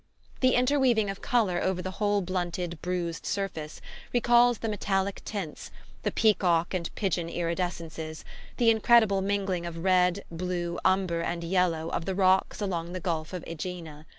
[0.39, 3.81] The interweaving of colour over the whole blunted bruised surface
[4.11, 5.69] recalls the metallic tints,
[6.01, 8.23] the peacock and pigeon iridescences,
[8.57, 13.31] the incredible mingling of red, blue, umber and yellow of the rocks along the Gulf
[13.31, 14.07] of AEgina.